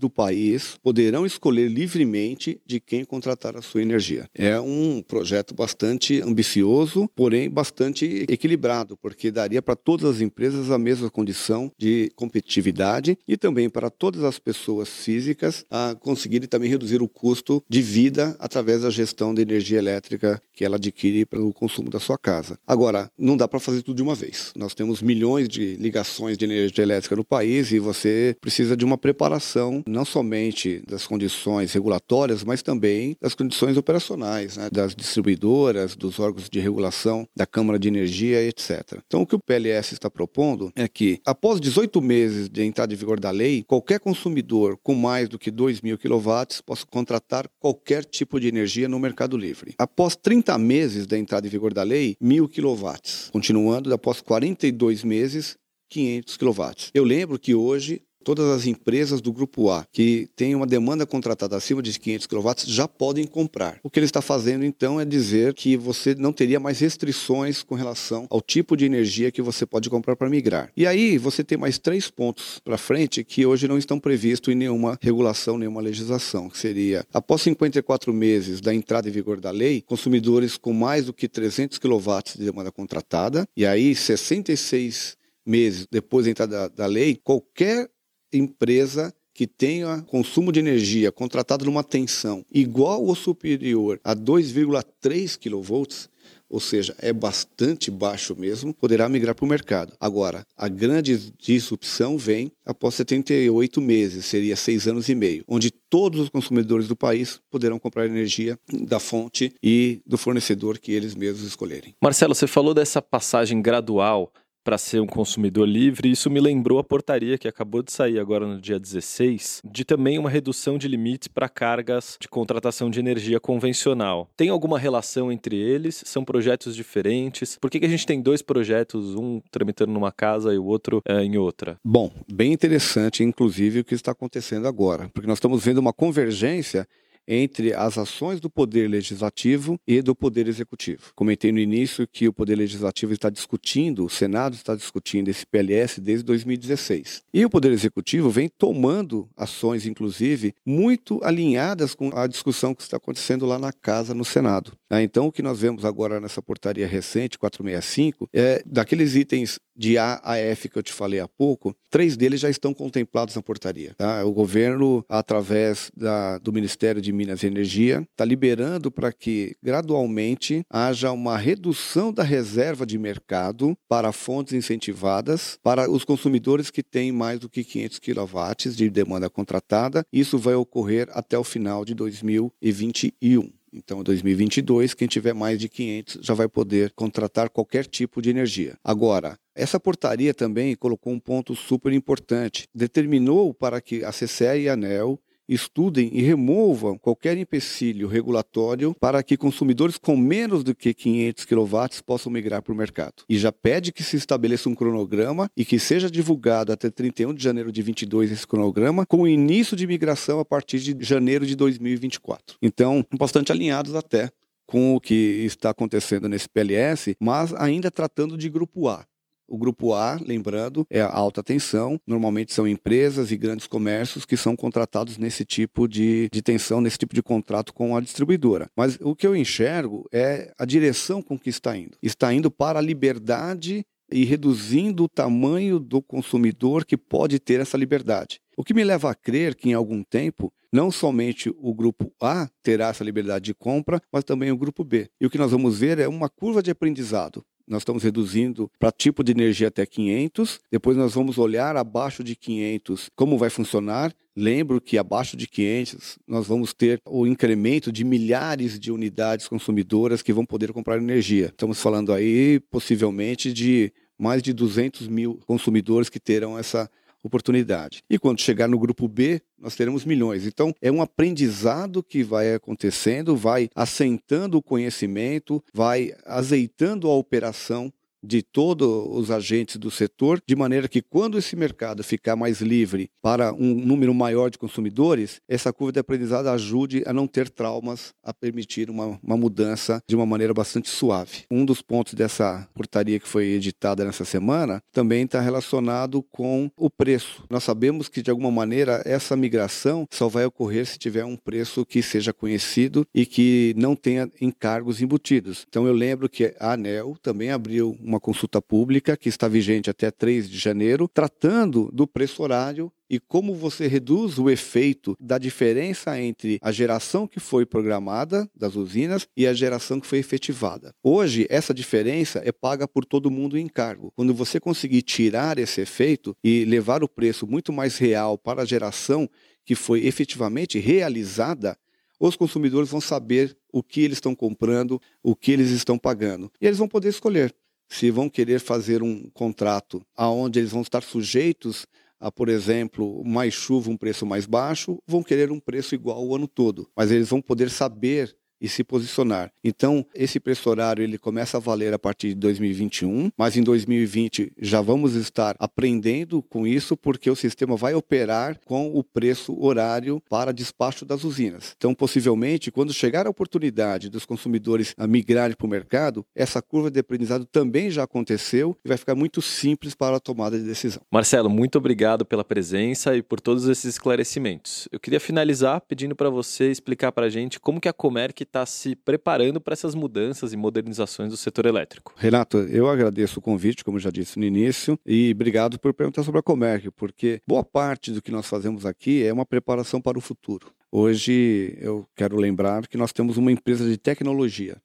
do 0.00 0.10
país 0.10 0.76
poderão 0.82 1.26
escolher 1.26 1.68
livremente 1.68 2.60
de 2.66 2.78
quem 2.78 3.04
contratar 3.04 3.56
a 3.56 3.62
sua 3.62 3.82
energia. 3.82 4.28
É 4.34 4.60
um 4.60 5.02
projeto 5.02 5.54
bastante 5.54 6.20
ambicioso, 6.22 7.08
porém 7.14 7.50
bastante 7.50 8.26
equilibrado, 8.28 8.96
porque 8.96 9.30
daria 9.30 9.62
para 9.62 9.76
todas 9.76 10.16
as 10.16 10.20
empresas 10.20 10.70
a 10.70 10.78
mesma 10.78 11.10
condição 11.10 11.72
de 11.78 12.10
competitividade 12.14 13.18
e 13.26 13.36
também 13.36 13.68
para 13.68 13.90
todas 13.90 14.24
as 14.24 14.38
pessoas 14.38 14.88
físicas 14.88 15.64
a 15.70 15.96
conseguirem 15.98 16.48
também 16.48 16.70
reduzir 16.70 17.02
o 17.02 17.08
custo 17.08 17.62
de 17.68 17.82
vida 17.82 18.36
através 18.38 18.82
da 18.82 18.90
gestão 18.90 19.34
de 19.34 19.42
energia 19.42 19.78
elétrica 19.78 20.40
que 20.52 20.64
ela 20.64 20.76
adquire 20.76 21.24
para 21.24 21.40
o 21.40 21.52
consumo 21.52 21.90
da 21.90 21.98
sua 21.98 22.18
casa. 22.18 22.58
Agora, 22.66 23.10
não 23.18 23.36
dá 23.36 23.48
para 23.48 23.58
fazer 23.58 23.82
tudo 23.82 23.96
de 23.96 24.02
uma 24.02 24.14
vez. 24.14 24.52
Nós 24.54 24.74
temos 24.74 25.02
milhões 25.02 25.48
de 25.48 25.76
ligações 25.76 26.36
de 26.36 26.44
energia 26.44 26.82
elétrica 26.82 27.16
no 27.16 27.24
país 27.24 27.72
e 27.72 27.78
você 27.78 28.36
precisa 28.40 28.76
de 28.76 28.84
uma 28.84 28.98
preparação 28.98 29.39
não 29.86 30.04
somente 30.04 30.82
das 30.86 31.06
condições 31.06 31.72
regulatórias, 31.72 32.44
mas 32.44 32.62
também 32.62 33.16
das 33.20 33.34
condições 33.34 33.76
operacionais, 33.76 34.56
né, 34.56 34.68
das 34.70 34.94
distribuidoras, 34.94 35.96
dos 35.96 36.18
órgãos 36.18 36.48
de 36.48 36.60
regulação, 36.60 37.26
da 37.36 37.46
Câmara 37.46 37.78
de 37.78 37.88
Energia, 37.88 38.42
etc. 38.42 38.98
Então, 39.06 39.22
o 39.22 39.26
que 39.26 39.34
o 39.34 39.40
PLS 39.40 39.94
está 39.94 40.10
propondo 40.10 40.72
é 40.76 40.86
que, 40.86 41.20
após 41.24 41.60
18 41.60 42.00
meses 42.00 42.48
de 42.48 42.64
entrada 42.64 42.92
em 42.92 42.96
vigor 42.96 43.18
da 43.18 43.30
lei, 43.30 43.64
qualquer 43.66 44.00
consumidor 44.00 44.78
com 44.82 44.94
mais 44.94 45.28
do 45.28 45.38
que 45.38 45.50
2 45.50 45.80
mil 45.80 45.98
quilowatts 45.98 46.60
possa 46.60 46.86
contratar 46.86 47.48
qualquer 47.58 48.04
tipo 48.04 48.38
de 48.38 48.48
energia 48.48 48.88
no 48.88 48.98
Mercado 48.98 49.36
Livre. 49.36 49.74
Após 49.78 50.16
30 50.16 50.56
meses 50.58 51.06
da 51.06 51.18
entrada 51.18 51.46
em 51.46 51.50
vigor 51.50 51.72
da 51.72 51.82
lei, 51.82 52.16
1.000 52.22 52.48
quilowatts. 52.48 53.30
Continuando, 53.32 53.92
após 53.92 54.20
42 54.20 55.04
meses, 55.04 55.56
500 55.90 56.36
quilowatts. 56.36 56.90
Eu 56.94 57.04
lembro 57.04 57.38
que 57.38 57.54
hoje 57.54 58.02
Todas 58.22 58.46
as 58.46 58.66
empresas 58.66 59.20
do 59.20 59.32
grupo 59.32 59.70
A 59.70 59.86
que 59.90 60.28
têm 60.36 60.54
uma 60.54 60.66
demanda 60.66 61.06
contratada 61.06 61.56
acima 61.56 61.82
de 61.82 61.98
500 61.98 62.26
kW 62.26 62.52
já 62.66 62.86
podem 62.86 63.26
comprar. 63.26 63.78
O 63.82 63.88
que 63.88 63.98
ele 63.98 64.06
está 64.06 64.20
fazendo 64.20 64.64
então 64.64 65.00
é 65.00 65.04
dizer 65.04 65.54
que 65.54 65.76
você 65.76 66.14
não 66.14 66.32
teria 66.32 66.60
mais 66.60 66.80
restrições 66.80 67.62
com 67.62 67.74
relação 67.74 68.26
ao 68.30 68.40
tipo 68.40 68.76
de 68.76 68.84
energia 68.84 69.30
que 69.30 69.40
você 69.40 69.64
pode 69.64 69.88
comprar 69.88 70.16
para 70.16 70.28
migrar. 70.28 70.70
E 70.76 70.86
aí 70.86 71.16
você 71.16 71.42
tem 71.42 71.56
mais 71.56 71.78
três 71.78 72.10
pontos 72.10 72.60
para 72.62 72.76
frente 72.76 73.24
que 73.24 73.46
hoje 73.46 73.66
não 73.66 73.78
estão 73.78 73.98
previstos 73.98 74.52
em 74.52 74.56
nenhuma 74.56 74.98
regulação, 75.00 75.56
nenhuma 75.56 75.80
legislação, 75.80 76.48
que 76.48 76.58
seria 76.58 77.06
após 77.12 77.42
54 77.42 78.12
meses 78.12 78.60
da 78.60 78.74
entrada 78.74 79.08
em 79.08 79.12
vigor 79.12 79.40
da 79.40 79.50
lei, 79.50 79.80
consumidores 79.80 80.56
com 80.56 80.72
mais 80.72 81.06
do 81.06 81.12
que 81.12 81.28
300 81.28 81.78
kW 81.78 81.98
de 82.36 82.44
demanda 82.44 82.70
contratada, 82.70 83.46
e 83.56 83.64
aí 83.64 83.94
66 83.94 85.16
meses 85.46 85.86
depois 85.90 86.26
da 86.26 86.30
entrada 86.30 86.52
da, 86.52 86.68
da 86.68 86.86
lei, 86.86 87.18
qualquer 87.22 87.88
empresa 88.32 89.14
que 89.32 89.46
tenha 89.46 90.02
consumo 90.02 90.52
de 90.52 90.60
energia 90.60 91.10
contratado 91.10 91.64
numa 91.64 91.84
tensão 91.84 92.44
igual 92.52 93.04
ou 93.04 93.14
superior 93.14 94.00
a 94.04 94.14
2,3 94.14 95.38
kV, 95.38 96.08
ou 96.50 96.58
seja, 96.58 96.94
é 96.98 97.12
bastante 97.12 97.90
baixo 97.92 98.34
mesmo, 98.36 98.74
poderá 98.74 99.08
migrar 99.08 99.34
para 99.34 99.44
o 99.44 99.48
mercado. 99.48 99.92
Agora, 100.00 100.44
a 100.56 100.68
grande 100.68 101.32
disrupção 101.38 102.18
vem 102.18 102.50
após 102.66 102.96
78 102.96 103.80
meses, 103.80 104.26
seria 104.26 104.56
seis 104.56 104.88
anos 104.88 105.08
e 105.08 105.14
meio, 105.14 105.44
onde 105.46 105.70
todos 105.70 106.20
os 106.20 106.28
consumidores 106.28 106.88
do 106.88 106.96
país 106.96 107.40
poderão 107.48 107.78
comprar 107.78 108.06
energia 108.06 108.58
da 108.82 108.98
fonte 108.98 109.54
e 109.62 110.02
do 110.04 110.18
fornecedor 110.18 110.78
que 110.78 110.92
eles 110.92 111.14
mesmos 111.14 111.46
escolherem. 111.46 111.94
Marcelo, 112.02 112.34
você 112.34 112.48
falou 112.48 112.74
dessa 112.74 113.00
passagem 113.00 113.62
gradual 113.62 114.32
para 114.64 114.78
ser 114.78 115.00
um 115.00 115.06
consumidor 115.06 115.66
livre. 115.66 116.10
Isso 116.10 116.30
me 116.30 116.40
lembrou 116.40 116.78
a 116.78 116.84
portaria 116.84 117.38
que 117.38 117.48
acabou 117.48 117.82
de 117.82 117.92
sair 117.92 118.18
agora 118.18 118.46
no 118.46 118.60
dia 118.60 118.78
16, 118.78 119.62
de 119.64 119.84
também 119.84 120.18
uma 120.18 120.30
redução 120.30 120.78
de 120.78 120.88
limites 120.88 121.28
para 121.28 121.48
cargas 121.48 122.16
de 122.20 122.28
contratação 122.28 122.90
de 122.90 122.98
energia 122.98 123.40
convencional. 123.40 124.28
Tem 124.36 124.48
alguma 124.48 124.78
relação 124.78 125.30
entre 125.32 125.56
eles? 125.56 126.02
São 126.06 126.24
projetos 126.24 126.76
diferentes? 126.76 127.56
Por 127.60 127.70
que, 127.70 127.80
que 127.80 127.86
a 127.86 127.90
gente 127.90 128.06
tem 128.06 128.20
dois 128.20 128.42
projetos, 128.42 129.14
um 129.14 129.40
tramitando 129.50 129.92
numa 129.92 130.12
casa 130.12 130.52
e 130.52 130.58
o 130.58 130.64
outro 130.64 131.02
é, 131.06 131.22
em 131.22 131.36
outra? 131.36 131.78
Bom, 131.84 132.10
bem 132.30 132.52
interessante, 132.52 133.22
inclusive, 133.24 133.80
o 133.80 133.84
que 133.84 133.94
está 133.94 134.12
acontecendo 134.12 134.66
agora, 134.66 135.10
porque 135.12 135.28
nós 135.28 135.38
estamos 135.38 135.64
vendo 135.64 135.78
uma 135.78 135.92
convergência 135.92 136.86
entre 137.30 137.72
as 137.72 137.96
ações 137.96 138.40
do 138.40 138.50
Poder 138.50 138.90
Legislativo 138.90 139.78
e 139.86 140.02
do 140.02 140.16
Poder 140.16 140.48
Executivo. 140.48 141.12
Comentei 141.14 141.52
no 141.52 141.60
início 141.60 142.08
que 142.08 142.26
o 142.26 142.32
Poder 142.32 142.56
Legislativo 142.56 143.12
está 143.12 143.30
discutindo, 143.30 144.04
o 144.04 144.10
Senado 144.10 144.56
está 144.56 144.74
discutindo 144.74 145.28
esse 145.28 145.46
PLS 145.46 146.00
desde 146.00 146.24
2016. 146.24 147.22
E 147.32 147.44
o 147.44 147.50
Poder 147.50 147.70
Executivo 147.70 148.28
vem 148.28 148.48
tomando 148.48 149.28
ações, 149.36 149.86
inclusive, 149.86 150.52
muito 150.66 151.20
alinhadas 151.22 151.94
com 151.94 152.10
a 152.12 152.26
discussão 152.26 152.74
que 152.74 152.82
está 152.82 152.96
acontecendo 152.96 153.46
lá 153.46 153.60
na 153.60 153.72
Casa, 153.72 154.12
no 154.12 154.24
Senado. 154.24 154.79
Ah, 154.90 155.00
então, 155.00 155.28
o 155.28 155.32
que 155.32 155.40
nós 155.40 155.60
vemos 155.60 155.84
agora 155.84 156.20
nessa 156.20 156.42
portaria 156.42 156.86
recente, 156.86 157.38
465, 157.38 158.28
é 158.32 158.60
daqueles 158.66 159.14
itens 159.14 159.60
de 159.76 159.96
A 159.96 160.20
a 160.22 160.36
F 160.36 160.68
que 160.68 160.76
eu 160.76 160.82
te 160.82 160.92
falei 160.92 161.20
há 161.20 161.28
pouco, 161.28 161.74
três 161.88 162.16
deles 162.16 162.40
já 162.40 162.50
estão 162.50 162.74
contemplados 162.74 163.36
na 163.36 163.40
portaria. 163.42 163.94
Tá? 163.96 164.24
O 164.24 164.32
governo, 164.32 165.04
através 165.08 165.90
da, 165.96 166.38
do 166.38 166.52
Ministério 166.52 167.00
de 167.00 167.12
Minas 167.12 167.42
e 167.42 167.46
Energia, 167.46 168.06
está 168.10 168.24
liberando 168.24 168.90
para 168.90 169.12
que 169.12 169.56
gradualmente 169.62 170.62
haja 170.68 171.12
uma 171.12 171.38
redução 171.38 172.12
da 172.12 172.22
reserva 172.22 172.84
de 172.84 172.98
mercado 172.98 173.76
para 173.88 174.12
fontes 174.12 174.52
incentivadas 174.52 175.56
para 175.62 175.88
os 175.90 176.04
consumidores 176.04 176.68
que 176.68 176.82
têm 176.82 177.12
mais 177.12 177.38
do 177.38 177.48
que 177.48 177.62
500 177.62 178.00
kW 178.00 178.72
de 178.74 178.90
demanda 178.90 179.30
contratada. 179.30 180.04
Isso 180.12 180.36
vai 180.36 180.54
ocorrer 180.54 181.08
até 181.12 181.38
o 181.38 181.44
final 181.44 181.84
de 181.84 181.94
2021. 181.94 183.59
Então, 183.72 184.00
em 184.00 184.04
2022, 184.04 184.94
quem 184.94 185.06
tiver 185.06 185.32
mais 185.32 185.58
de 185.58 185.68
500 185.68 186.18
já 186.22 186.34
vai 186.34 186.48
poder 186.48 186.92
contratar 186.92 187.48
qualquer 187.48 187.86
tipo 187.86 188.20
de 188.20 188.30
energia. 188.30 188.76
Agora, 188.82 189.38
essa 189.54 189.78
portaria 189.78 190.34
também 190.34 190.74
colocou 190.74 191.12
um 191.12 191.20
ponto 191.20 191.54
super 191.54 191.92
importante. 191.92 192.66
Determinou 192.74 193.54
para 193.54 193.80
que 193.80 194.04
a 194.04 194.10
CCE 194.10 194.62
e 194.62 194.68
a 194.68 194.72
ANEL 194.72 195.20
estudem 195.52 196.10
e 196.12 196.22
removam 196.22 196.96
qualquer 196.96 197.36
empecilho 197.36 198.08
regulatório 198.08 198.94
para 198.98 199.22
que 199.22 199.36
consumidores 199.36 199.98
com 199.98 200.16
menos 200.16 200.62
do 200.62 200.74
que 200.74 200.94
500 200.94 201.44
kW 201.44 202.02
possam 202.06 202.32
migrar 202.32 202.62
para 202.62 202.72
o 202.72 202.76
mercado. 202.76 203.24
E 203.28 203.38
já 203.38 203.50
pede 203.50 203.92
que 203.92 204.02
se 204.02 204.16
estabeleça 204.16 204.68
um 204.68 204.74
cronograma 204.74 205.50
e 205.56 205.64
que 205.64 205.78
seja 205.78 206.10
divulgado 206.10 206.72
até 206.72 206.90
31 206.90 207.34
de 207.34 207.42
janeiro 207.42 207.72
de 207.72 207.82
22 207.82 208.30
esse 208.30 208.46
cronograma, 208.46 209.04
com 209.06 209.22
o 209.22 209.28
início 209.28 209.76
de 209.76 209.86
migração 209.86 210.38
a 210.38 210.44
partir 210.44 210.78
de 210.78 211.04
janeiro 211.04 211.44
de 211.44 211.56
2024. 211.56 212.56
Então, 212.62 213.04
bastante 213.18 213.52
alinhados 213.52 213.94
até 213.94 214.30
com 214.66 214.94
o 214.94 215.00
que 215.00 215.42
está 215.44 215.70
acontecendo 215.70 216.28
nesse 216.28 216.48
PLS, 216.48 217.16
mas 217.18 217.52
ainda 217.54 217.90
tratando 217.90 218.38
de 218.38 218.48
grupo 218.48 218.86
A. 218.86 219.04
O 219.50 219.58
grupo 219.58 219.92
A, 219.92 220.16
lembrando, 220.24 220.86
é 220.88 221.00
a 221.00 221.12
alta 221.12 221.42
tensão. 221.42 222.00
Normalmente 222.06 222.54
são 222.54 222.68
empresas 222.68 223.32
e 223.32 223.36
grandes 223.36 223.66
comércios 223.66 224.24
que 224.24 224.36
são 224.36 224.54
contratados 224.54 225.18
nesse 225.18 225.44
tipo 225.44 225.88
de, 225.88 226.28
de 226.32 226.40
tensão, 226.40 226.80
nesse 226.80 226.96
tipo 226.96 227.12
de 227.12 227.22
contrato 227.22 227.74
com 227.74 227.96
a 227.96 228.00
distribuidora. 228.00 228.70
Mas 228.76 228.96
o 229.00 229.16
que 229.16 229.26
eu 229.26 229.34
enxergo 229.34 230.08
é 230.12 230.54
a 230.56 230.64
direção 230.64 231.20
com 231.20 231.36
que 231.36 231.50
está 231.50 231.76
indo. 231.76 231.98
Está 232.00 232.32
indo 232.32 232.48
para 232.48 232.78
a 232.78 232.82
liberdade 232.82 233.84
e 234.12 234.24
reduzindo 234.24 235.04
o 235.04 235.08
tamanho 235.08 235.80
do 235.80 236.00
consumidor 236.00 236.84
que 236.84 236.96
pode 236.96 237.40
ter 237.40 237.58
essa 237.58 237.76
liberdade. 237.76 238.40
O 238.56 238.62
que 238.62 238.74
me 238.74 238.84
leva 238.84 239.10
a 239.10 239.14
crer 239.16 239.56
que 239.56 239.70
em 239.70 239.74
algum 239.74 240.04
tempo 240.04 240.52
não 240.72 240.92
somente 240.92 241.52
o 241.58 241.74
grupo 241.74 242.12
A 242.22 242.48
terá 242.62 242.88
essa 242.88 243.02
liberdade 243.02 243.46
de 243.46 243.54
compra, 243.54 244.00
mas 244.12 244.22
também 244.22 244.52
o 244.52 244.56
grupo 244.56 244.84
B. 244.84 245.08
E 245.20 245.26
o 245.26 245.30
que 245.30 245.38
nós 245.38 245.50
vamos 245.50 245.80
ver 245.80 245.98
é 245.98 246.06
uma 246.06 246.28
curva 246.28 246.62
de 246.62 246.70
aprendizado 246.70 247.44
nós 247.70 247.82
estamos 247.82 248.02
reduzindo 248.02 248.68
para 248.78 248.90
tipo 248.90 249.22
de 249.22 249.30
energia 249.30 249.68
até 249.68 249.86
500. 249.86 250.60
Depois 250.70 250.96
nós 250.96 251.14
vamos 251.14 251.38
olhar 251.38 251.76
abaixo 251.76 252.24
de 252.24 252.34
500 252.34 253.08
como 253.14 253.38
vai 253.38 253.48
funcionar. 253.48 254.12
Lembro 254.36 254.80
que 254.80 254.98
abaixo 254.98 255.36
de 255.36 255.46
500 255.46 256.18
nós 256.26 256.46
vamos 256.46 256.74
ter 256.74 257.00
o 257.06 257.26
incremento 257.26 257.92
de 257.92 258.04
milhares 258.04 258.78
de 258.78 258.90
unidades 258.90 259.46
consumidoras 259.46 260.20
que 260.20 260.32
vão 260.32 260.44
poder 260.44 260.72
comprar 260.72 260.98
energia. 260.98 261.46
Estamos 261.46 261.80
falando 261.80 262.12
aí 262.12 262.58
possivelmente 262.70 263.52
de 263.52 263.92
mais 264.18 264.42
de 264.42 264.52
200 264.52 265.08
mil 265.08 265.40
consumidores 265.46 266.10
que 266.10 266.20
terão 266.20 266.58
essa 266.58 266.90
oportunidade. 267.22 268.02
E 268.08 268.18
quando 268.18 268.40
chegar 268.40 268.68
no 268.68 268.78
grupo 268.78 269.08
B, 269.08 269.40
nós 269.58 269.76
teremos 269.76 270.04
milhões. 270.04 270.46
Então, 270.46 270.74
é 270.80 270.90
um 270.90 271.02
aprendizado 271.02 272.02
que 272.02 272.22
vai 272.22 272.54
acontecendo, 272.54 273.36
vai 273.36 273.68
assentando 273.74 274.58
o 274.58 274.62
conhecimento, 274.62 275.62
vai 275.72 276.12
azeitando 276.24 277.08
a 277.08 277.14
operação 277.14 277.92
de 278.22 278.42
todos 278.42 278.88
os 279.10 279.30
agentes 279.30 279.76
do 279.76 279.90
setor, 279.90 280.42
de 280.46 280.56
maneira 280.56 280.88
que 280.88 281.02
quando 281.02 281.38
esse 281.38 281.56
mercado 281.56 282.02
ficar 282.02 282.36
mais 282.36 282.60
livre 282.60 283.10
para 283.22 283.52
um 283.52 283.74
número 283.74 284.14
maior 284.14 284.50
de 284.50 284.58
consumidores, 284.58 285.40
essa 285.48 285.72
curva 285.72 285.92
de 285.92 286.00
aprendizado 286.00 286.48
ajude 286.48 287.02
a 287.06 287.12
não 287.12 287.26
ter 287.26 287.48
traumas, 287.48 288.12
a 288.22 288.32
permitir 288.32 288.90
uma, 288.90 289.18
uma 289.22 289.36
mudança 289.36 290.02
de 290.08 290.16
uma 290.16 290.26
maneira 290.26 290.52
bastante 290.52 290.88
suave. 290.88 291.44
Um 291.50 291.64
dos 291.64 291.82
pontos 291.82 292.14
dessa 292.14 292.68
portaria 292.74 293.18
que 293.18 293.28
foi 293.28 293.46
editada 293.46 294.04
nessa 294.04 294.24
semana 294.24 294.82
também 294.92 295.24
está 295.24 295.40
relacionado 295.40 296.22
com 296.30 296.70
o 296.76 296.90
preço. 296.90 297.44
Nós 297.50 297.64
sabemos 297.64 298.08
que, 298.08 298.22
de 298.22 298.30
alguma 298.30 298.50
maneira, 298.50 299.02
essa 299.04 299.36
migração 299.36 300.06
só 300.10 300.28
vai 300.28 300.44
ocorrer 300.44 300.86
se 300.86 300.98
tiver 300.98 301.24
um 301.24 301.36
preço 301.36 301.84
que 301.86 302.02
seja 302.02 302.32
conhecido 302.32 303.06
e 303.14 303.24
que 303.24 303.74
não 303.76 303.96
tenha 303.96 304.30
encargos 304.40 305.00
embutidos. 305.00 305.66
Então, 305.68 305.86
eu 305.86 305.92
lembro 305.92 306.28
que 306.28 306.54
a 306.58 306.72
ANEL 306.72 307.16
também 307.22 307.50
abriu 307.50 307.96
uma 308.10 308.20
consulta 308.20 308.60
pública 308.60 309.16
que 309.16 309.28
está 309.28 309.46
vigente 309.46 309.88
até 309.88 310.10
3 310.10 310.50
de 310.50 310.58
janeiro, 310.58 311.06
tratando 311.06 311.88
do 311.92 312.06
preço 312.08 312.42
horário 312.42 312.92
e 313.08 313.20
como 313.20 313.54
você 313.54 313.86
reduz 313.86 314.38
o 314.38 314.50
efeito 314.50 315.16
da 315.20 315.38
diferença 315.38 316.20
entre 316.20 316.58
a 316.60 316.72
geração 316.72 317.26
que 317.26 317.38
foi 317.38 317.64
programada 317.64 318.48
das 318.54 318.74
usinas 318.74 319.28
e 319.36 319.46
a 319.46 319.54
geração 319.54 320.00
que 320.00 320.06
foi 320.06 320.18
efetivada. 320.18 320.92
Hoje, 321.02 321.46
essa 321.48 321.72
diferença 321.72 322.42
é 322.44 322.50
paga 322.50 322.86
por 322.86 323.04
todo 323.04 323.30
mundo 323.30 323.56
em 323.56 323.68
cargo. 323.68 324.12
Quando 324.16 324.34
você 324.34 324.58
conseguir 324.58 325.02
tirar 325.02 325.58
esse 325.58 325.80
efeito 325.80 326.36
e 326.42 326.64
levar 326.64 327.04
o 327.04 327.08
preço 327.08 327.46
muito 327.46 327.72
mais 327.72 327.96
real 327.96 328.36
para 328.36 328.62
a 328.62 328.66
geração 328.66 329.28
que 329.64 329.76
foi 329.76 330.04
efetivamente 330.04 330.78
realizada, 330.80 331.76
os 332.20 332.36
consumidores 332.36 332.90
vão 332.90 333.00
saber 333.00 333.56
o 333.72 333.82
que 333.82 334.02
eles 334.02 334.18
estão 334.18 334.34
comprando, 334.34 335.00
o 335.22 335.34
que 335.34 335.50
eles 335.50 335.70
estão 335.70 335.98
pagando. 335.98 336.52
E 336.60 336.66
eles 336.66 336.78
vão 336.78 336.86
poder 336.86 337.08
escolher 337.08 337.54
se 337.90 338.10
vão 338.10 338.30
querer 338.30 338.60
fazer 338.60 339.02
um 339.02 339.28
contrato 339.30 340.00
aonde 340.16 340.60
eles 340.60 340.70
vão 340.70 340.82
estar 340.82 341.02
sujeitos 341.02 341.86
a, 342.20 342.30
por 342.30 342.48
exemplo, 342.48 343.24
mais 343.24 343.52
chuva, 343.52 343.90
um 343.90 343.96
preço 343.96 344.24
mais 344.24 344.46
baixo, 344.46 345.02
vão 345.06 345.22
querer 345.22 345.50
um 345.50 345.58
preço 345.58 345.94
igual 345.94 346.24
o 346.24 346.34
ano 346.34 346.46
todo. 346.46 346.88
Mas 346.94 347.10
eles 347.10 347.30
vão 347.30 347.40
poder 347.40 347.70
saber 347.70 348.36
e 348.60 348.68
se 348.68 348.84
posicionar. 348.84 349.50
Então, 349.64 350.04
esse 350.14 350.38
preço 350.38 350.68
horário 350.68 351.02
ele 351.02 351.18
começa 351.18 351.56
a 351.56 351.60
valer 351.60 351.94
a 351.94 351.98
partir 351.98 352.28
de 352.28 352.34
2021, 352.34 353.30
mas 353.36 353.56
em 353.56 353.62
2020 353.62 354.52
já 354.60 354.80
vamos 354.80 355.14
estar 355.14 355.56
aprendendo 355.58 356.42
com 356.42 356.66
isso 356.66 356.96
porque 356.96 357.30
o 357.30 357.36
sistema 357.36 357.76
vai 357.76 357.94
operar 357.94 358.58
com 358.64 358.88
o 358.94 359.02
preço 359.02 359.56
horário 359.60 360.22
para 360.28 360.52
despacho 360.52 361.04
das 361.04 361.24
usinas. 361.24 361.74
Então, 361.76 361.94
possivelmente, 361.94 362.70
quando 362.70 362.92
chegar 362.92 363.26
a 363.26 363.30
oportunidade 363.30 364.08
dos 364.08 364.24
consumidores 364.24 364.94
a 364.96 365.06
migrarem 365.06 365.56
para 365.56 365.66
o 365.66 365.70
mercado, 365.70 366.24
essa 366.34 366.60
curva 366.60 366.90
de 366.90 367.00
aprendizado 367.00 367.44
também 367.46 367.90
já 367.90 368.02
aconteceu 368.02 368.76
e 368.84 368.88
vai 368.88 368.96
ficar 368.96 369.14
muito 369.14 369.40
simples 369.40 369.94
para 369.94 370.16
a 370.16 370.20
tomada 370.20 370.58
de 370.58 370.64
decisão. 370.64 371.02
Marcelo, 371.10 371.48
muito 371.48 371.78
obrigado 371.78 372.24
pela 372.24 372.44
presença 372.44 373.16
e 373.16 373.22
por 373.22 373.40
todos 373.40 373.68
esses 373.68 373.84
esclarecimentos. 373.84 374.88
Eu 374.90 375.00
queria 375.00 375.20
finalizar 375.20 375.80
pedindo 375.80 376.14
para 376.14 376.30
você 376.30 376.70
explicar 376.70 377.12
para 377.12 377.26
a 377.26 377.30
gente 377.30 377.58
como 377.60 377.80
que 377.80 377.88
a 377.88 377.92
Comerc 377.92 378.44
está 378.50 378.66
se 378.66 378.96
preparando 378.96 379.60
para 379.60 379.72
essas 379.72 379.94
mudanças 379.94 380.52
e 380.52 380.56
modernizações 380.56 381.30
do 381.30 381.36
setor 381.36 381.66
elétrico. 381.66 382.12
Renato, 382.16 382.58
eu 382.58 382.88
agradeço 382.88 383.38
o 383.38 383.42
convite, 383.42 383.84
como 383.84 383.98
já 383.98 384.10
disse 384.10 384.38
no 384.38 384.44
início, 384.44 384.98
e 385.06 385.30
obrigado 385.32 385.78
por 385.78 385.94
perguntar 385.94 386.24
sobre 386.24 386.40
a 386.40 386.42
Comerc, 386.42 386.90
porque 386.90 387.40
boa 387.46 387.64
parte 387.64 388.10
do 388.10 388.20
que 388.20 388.32
nós 388.32 388.46
fazemos 388.46 388.84
aqui 388.84 389.24
é 389.24 389.32
uma 389.32 389.46
preparação 389.46 390.00
para 390.00 390.18
o 390.18 390.20
futuro. 390.20 390.72
Hoje 390.90 391.78
eu 391.80 392.06
quero 392.16 392.36
lembrar 392.36 392.86
que 392.88 392.96
nós 392.98 393.12
temos 393.12 393.36
uma 393.36 393.52
empresa 393.52 393.88
de 393.88 393.96
tecnologia. 393.96 394.76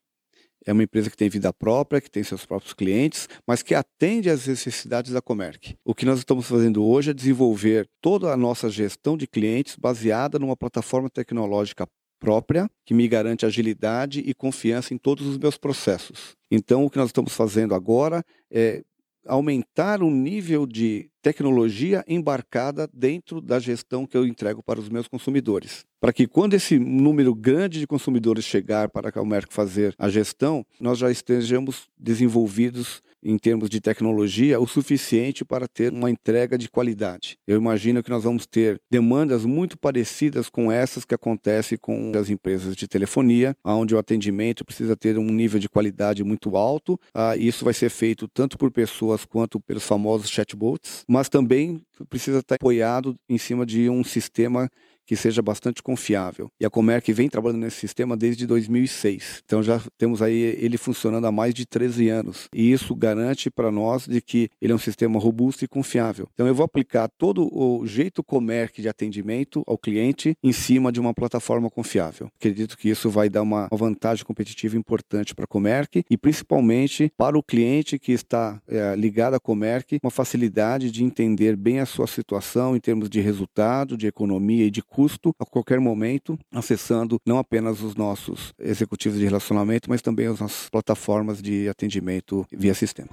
É 0.64 0.72
uma 0.72 0.82
empresa 0.82 1.08
que 1.08 1.16
tem 1.16 1.28
vida 1.28 1.52
própria, 1.52 2.00
que 2.00 2.10
tem 2.10 2.24
seus 2.24 2.44
próprios 2.44 2.74
clientes, 2.74 3.28
mas 3.46 3.62
que 3.62 3.72
atende 3.72 4.28
às 4.28 4.46
necessidades 4.48 5.12
da 5.12 5.22
Comerc. 5.22 5.76
O 5.84 5.94
que 5.94 6.04
nós 6.04 6.18
estamos 6.18 6.46
fazendo 6.46 6.84
hoje 6.84 7.10
é 7.10 7.14
desenvolver 7.14 7.88
toda 8.00 8.32
a 8.32 8.36
nossa 8.36 8.68
gestão 8.68 9.16
de 9.16 9.28
clientes 9.28 9.76
baseada 9.76 10.40
numa 10.40 10.56
plataforma 10.56 11.08
tecnológica 11.08 11.86
própria, 12.26 12.68
que 12.84 12.92
me 12.92 13.06
garante 13.06 13.46
agilidade 13.46 14.18
e 14.18 14.34
confiança 14.34 14.92
em 14.92 14.98
todos 14.98 15.24
os 15.28 15.38
meus 15.38 15.56
processos. 15.56 16.34
Então, 16.50 16.84
o 16.84 16.90
que 16.90 16.98
nós 16.98 17.10
estamos 17.10 17.32
fazendo 17.32 17.72
agora 17.72 18.24
é 18.50 18.82
aumentar 19.24 20.02
o 20.02 20.10
nível 20.10 20.66
de 20.66 21.08
tecnologia 21.26 22.04
embarcada 22.06 22.88
dentro 22.94 23.40
da 23.40 23.58
gestão 23.58 24.06
que 24.06 24.16
eu 24.16 24.24
entrego 24.24 24.62
para 24.62 24.78
os 24.78 24.88
meus 24.88 25.08
consumidores. 25.08 25.84
Para 26.00 26.12
que 26.12 26.28
quando 26.28 26.54
esse 26.54 26.78
número 26.78 27.34
grande 27.34 27.80
de 27.80 27.86
consumidores 27.86 28.44
chegar 28.44 28.88
para 28.88 29.08
a 29.08 29.12
Calmerc 29.12 29.52
fazer 29.52 29.92
a 29.98 30.08
gestão, 30.08 30.64
nós 30.78 30.98
já 30.98 31.10
estejamos 31.10 31.88
desenvolvidos 31.98 33.02
em 33.26 33.36
termos 33.36 33.68
de 33.68 33.80
tecnologia 33.80 34.60
o 34.60 34.68
suficiente 34.68 35.44
para 35.44 35.66
ter 35.66 35.92
uma 35.92 36.08
entrega 36.08 36.56
de 36.56 36.70
qualidade. 36.70 37.36
Eu 37.44 37.56
imagino 37.56 38.02
que 38.02 38.10
nós 38.10 38.22
vamos 38.22 38.46
ter 38.46 38.80
demandas 38.88 39.44
muito 39.44 39.76
parecidas 39.76 40.48
com 40.48 40.70
essas 40.70 41.04
que 41.04 41.14
acontecem 41.14 41.76
com 41.76 42.12
as 42.14 42.30
empresas 42.30 42.76
de 42.76 42.86
telefonia, 42.86 43.56
onde 43.64 43.96
o 43.96 43.98
atendimento 43.98 44.64
precisa 44.64 44.96
ter 44.96 45.18
um 45.18 45.32
nível 45.32 45.58
de 45.58 45.68
qualidade 45.68 46.22
muito 46.22 46.56
alto. 46.56 47.00
Ah, 47.12 47.36
isso 47.36 47.64
vai 47.64 47.74
ser 47.74 47.90
feito 47.90 48.28
tanto 48.28 48.56
por 48.56 48.70
pessoas 48.70 49.24
quanto 49.24 49.58
pelos 49.58 49.84
famosos 49.84 50.30
chatbots, 50.30 51.04
mas 51.16 51.30
também 51.30 51.82
precisa 52.10 52.40
estar 52.40 52.56
apoiado 52.56 53.18
em 53.26 53.38
cima 53.38 53.64
de 53.64 53.88
um 53.88 54.04
sistema 54.04 54.70
que 55.06 55.16
seja 55.16 55.40
bastante 55.40 55.82
confiável. 55.82 56.50
E 56.60 56.66
a 56.66 56.70
Comerc 56.70 57.12
vem 57.12 57.28
trabalhando 57.28 57.62
nesse 57.62 57.78
sistema 57.78 58.16
desde 58.16 58.46
2006. 58.46 59.42
Então 59.44 59.62
já 59.62 59.80
temos 59.96 60.20
aí 60.20 60.56
ele 60.58 60.76
funcionando 60.76 61.26
há 61.26 61.32
mais 61.32 61.54
de 61.54 61.64
13 61.64 62.08
anos. 62.08 62.48
E 62.52 62.72
isso 62.72 62.94
garante 62.94 63.50
para 63.50 63.70
nós 63.70 64.06
de 64.06 64.20
que 64.20 64.50
ele 64.60 64.72
é 64.72 64.74
um 64.74 64.78
sistema 64.78 65.18
robusto 65.18 65.64
e 65.64 65.68
confiável. 65.68 66.28
Então 66.34 66.46
eu 66.46 66.54
vou 66.54 66.64
aplicar 66.64 67.08
todo 67.16 67.48
o 67.52 67.86
jeito 67.86 68.22
Comerc 68.24 68.82
de 68.82 68.88
atendimento 68.88 69.62
ao 69.66 69.78
cliente 69.78 70.36
em 70.42 70.52
cima 70.52 70.90
de 70.90 70.98
uma 70.98 71.14
plataforma 71.14 71.70
confiável. 71.70 72.28
Acredito 72.36 72.76
que 72.76 72.88
isso 72.88 73.08
vai 73.08 73.28
dar 73.28 73.42
uma, 73.42 73.68
vantagem 73.76 74.24
competitiva 74.24 74.76
importante 74.76 75.34
para 75.34 75.44
a 75.44 75.46
Comerc 75.46 76.02
e 76.10 76.16
principalmente 76.16 77.12
para 77.16 77.38
o 77.38 77.42
cliente 77.42 77.98
que 77.98 78.10
está 78.10 78.60
é, 78.66 78.96
ligado 78.96 79.34
à 79.34 79.40
Comerc, 79.40 79.98
uma 80.02 80.10
facilidade 80.10 80.90
de 80.90 81.04
entender 81.04 81.56
bem 81.56 81.78
a 81.78 81.86
sua 81.86 82.06
situação 82.06 82.74
em 82.74 82.80
termos 82.80 83.10
de 83.10 83.20
resultado, 83.20 83.98
de 83.98 84.06
economia 84.06 84.64
e 84.64 84.70
de 84.70 84.82
custo 84.82 84.95
a 85.38 85.44
qualquer 85.44 85.78
momento, 85.78 86.38
acessando 86.52 87.20
não 87.26 87.38
apenas 87.38 87.82
os 87.82 87.94
nossos 87.94 88.54
executivos 88.58 89.18
de 89.18 89.24
relacionamento, 89.24 89.90
mas 89.90 90.02
também 90.02 90.26
as 90.26 90.40
nossas 90.40 90.68
plataformas 90.70 91.40
de 91.42 91.68
atendimento 91.68 92.46
via 92.50 92.74
sistema. 92.74 93.10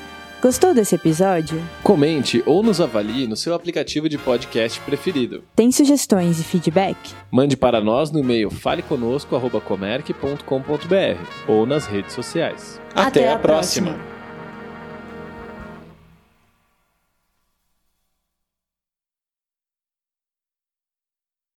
Gostou 0.45 0.75
desse 0.75 0.93
episódio? 0.93 1.59
Comente 1.81 2.43
ou 2.45 2.61
nos 2.61 2.79
avalie 2.79 3.25
no 3.25 3.35
seu 3.35 3.55
aplicativo 3.55 4.07
de 4.07 4.15
podcast 4.15 4.79
preferido. 4.81 5.43
Tem 5.55 5.71
sugestões 5.71 6.39
e 6.39 6.43
feedback? 6.43 6.95
Mande 7.31 7.57
para 7.57 7.81
nós 7.81 8.11
no 8.11 8.19
e-mail 8.19 8.51
faleconosco.comerc.com.br 8.51 11.47
ou 11.47 11.65
nas 11.65 11.87
redes 11.87 12.13
sociais. 12.13 12.79
Até, 12.93 13.21
Até 13.21 13.31
a 13.31 13.39
próxima. 13.39 13.93
próxima. 13.93 14.14